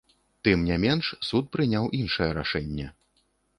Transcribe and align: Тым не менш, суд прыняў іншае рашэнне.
Тым 0.47 0.63
не 0.69 0.77
менш, 0.85 1.09
суд 1.29 1.51
прыняў 1.57 1.85
іншае 2.01 2.31
рашэнне. 2.41 2.91